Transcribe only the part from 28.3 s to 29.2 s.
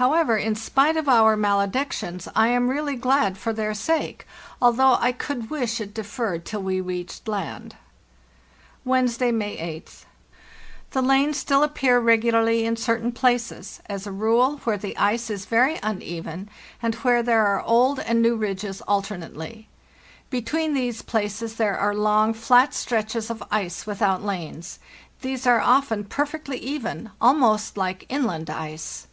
ice.